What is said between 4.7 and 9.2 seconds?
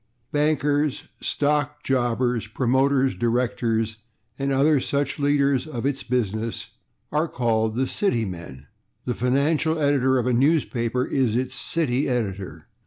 such leaders of its business are called /City/ men. The